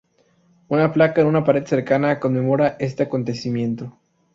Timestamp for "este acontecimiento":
2.79-3.99